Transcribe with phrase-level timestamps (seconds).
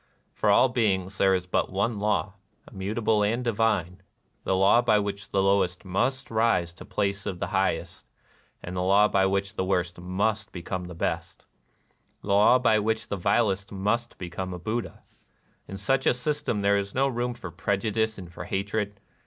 [0.33, 2.33] For all beings there is but one law,—
[2.71, 4.01] immutable and divine:
[4.45, 8.07] the law by which the lowest must rise to the place of the highest,—
[8.63, 11.45] the law by which the worst must become the best,—
[12.23, 15.03] the law by which the vilest must become a Buddha.
[15.67, 18.99] In such a system there is no room for prejudice and for hatred.